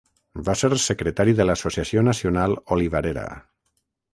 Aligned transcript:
Va 0.45 0.53
ser 0.61 0.69
secretari 0.85 1.35
de 1.39 1.47
l'Associació 1.47 2.05
Nacional 2.09 2.59
Olivarera. 2.77 3.29